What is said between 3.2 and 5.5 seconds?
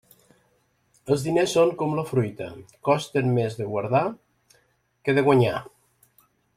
més de guardar que de